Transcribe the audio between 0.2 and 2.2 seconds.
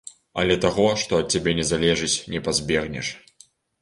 Але таго, што ад цябе не залежыць,